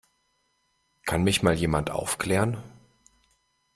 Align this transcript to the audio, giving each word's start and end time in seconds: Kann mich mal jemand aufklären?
Kann 1.05 1.23
mich 1.23 1.43
mal 1.43 1.53
jemand 1.53 1.91
aufklären? 1.91 2.57